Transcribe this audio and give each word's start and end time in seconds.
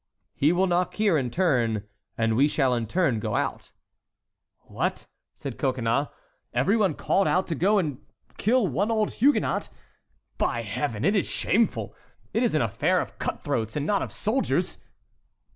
"He 0.33 0.51
will 0.51 0.65
knock 0.65 0.95
here 0.95 1.15
in 1.15 1.29
turn, 1.29 1.83
and 2.17 2.35
we 2.35 2.47
shall 2.47 2.73
in 2.73 2.87
turn 2.87 3.19
go 3.19 3.35
out." 3.35 3.69
"What," 4.61 5.05
said 5.35 5.59
Coconnas, 5.59 6.07
"every 6.55 6.75
one 6.75 6.95
called 6.95 7.27
out 7.27 7.45
to 7.49 7.53
go 7.53 7.77
and 7.77 7.99
kill 8.39 8.65
one 8.65 8.89
old 8.89 9.13
Huguenot? 9.13 9.69
By 10.39 10.63
Heaven! 10.63 11.05
it 11.05 11.15
is 11.15 11.27
shameful! 11.27 11.93
It 12.33 12.41
is 12.41 12.55
an 12.55 12.63
affair 12.63 12.99
of 12.99 13.19
cut 13.19 13.43
throats, 13.43 13.75
and 13.75 13.85
not 13.85 14.01
of 14.01 14.11
soldiers." 14.11 14.79